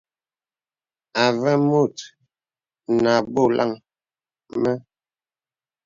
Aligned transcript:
Avə 1.23 1.51
mùt 1.67 1.95
nə 3.01 3.09
à 3.15 3.17
bɔlaŋ 3.33 3.71
mə. 4.61 4.71